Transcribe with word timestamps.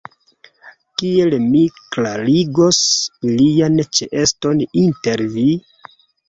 Kiel 1.01 1.35
mi 1.43 1.59
klarigos 1.95 2.79
ilian 3.35 3.77
ĉeeston 3.99 4.65
inter 4.87 5.25
vi? 5.37 5.47